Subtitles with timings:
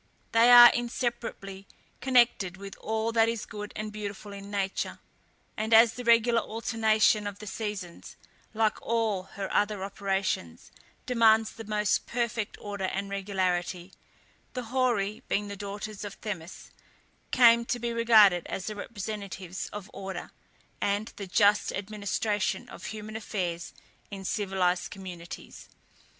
[0.31, 1.67] They are inseparably
[1.99, 4.97] connected with all that is good and beautiful in nature,
[5.55, 8.15] and as the regular alternation of the seasons,
[8.51, 10.71] like all her other operations,
[11.05, 13.93] demands the most perfect order and regularity,
[14.53, 16.71] the Horæ, being the daughters of Themis,
[17.29, 20.31] came to be regarded as the representatives of order,
[20.81, 23.71] and the just administration of human affairs
[24.09, 25.69] in civilized communities.